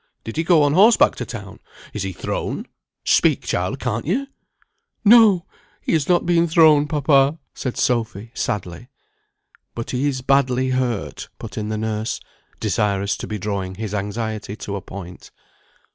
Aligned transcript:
Did 0.23 0.35
he 0.37 0.43
go 0.43 0.63
on 0.63 0.73
horseback 0.73 1.15
to 1.17 1.27
town? 1.27 1.59
Is 1.93 2.01
he 2.01 2.11
thrown? 2.11 2.65
Speak, 3.05 3.43
child, 3.45 3.79
can't 3.79 4.07
you?" 4.07 4.25
"No! 5.05 5.45
he's 5.83 6.09
not 6.09 6.25
been 6.25 6.47
thrown, 6.47 6.87
papa," 6.87 7.37
said 7.53 7.77
Sophy, 7.77 8.31
sadly. 8.33 8.87
"But 9.75 9.91
he's 9.91 10.21
badly 10.21 10.69
hurt," 10.69 11.29
put 11.37 11.55
in 11.55 11.69
the 11.69 11.77
nurse, 11.77 12.19
desirous 12.59 13.15
to 13.17 13.27
be 13.27 13.37
drawing 13.37 13.75
his 13.75 13.93
anxiety 13.93 14.55
to 14.55 14.75
a 14.75 14.81
point. 14.81 15.29